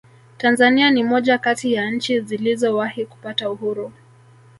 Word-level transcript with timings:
tanzania 0.37 0.91
ni 0.91 1.03
moja 1.03 1.37
kati 1.37 1.73
ya 1.73 1.91
nchi 1.91 2.19
zilizowahi 2.19 3.05
kupata 3.05 3.49
uhuru 3.49 3.91